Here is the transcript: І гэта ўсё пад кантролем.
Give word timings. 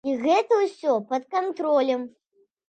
І 0.11 0.13
гэта 0.21 0.57
ўсё 0.61 0.95
пад 1.11 1.27
кантролем. 1.35 2.01